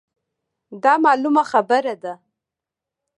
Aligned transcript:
دا 0.83 0.93
مـعـلومـه 1.03 1.43
خـبـره 1.51 1.95
ده. 2.03 2.13